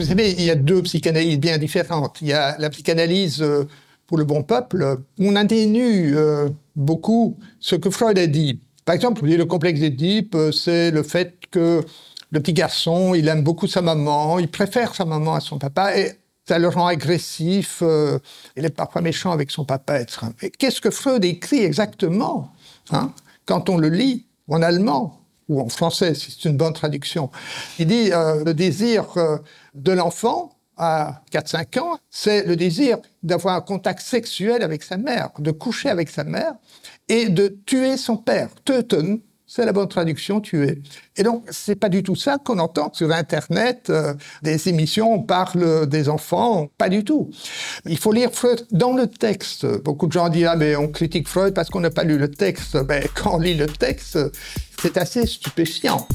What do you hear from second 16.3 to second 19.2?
ça le rend agressif, il est parfois